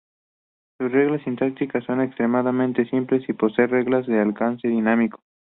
Sus 0.79 0.91
reglas 0.91 1.21
sintácticas 1.25 1.83
son 1.85 2.01
extremadamente 2.01 2.89
simples 2.89 3.23
y 3.29 3.33
posee 3.33 3.67
reglas 3.67 4.07
de 4.07 4.19
alcance 4.19 4.67
dinámico. 4.67 5.19